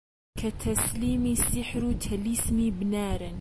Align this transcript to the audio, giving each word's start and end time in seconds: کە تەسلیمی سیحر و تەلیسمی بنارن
کە 0.39 0.49
تەسلیمی 0.61 1.35
سیحر 1.47 1.83
و 1.89 1.93
تەلیسمی 2.05 2.69
بنارن 2.77 3.29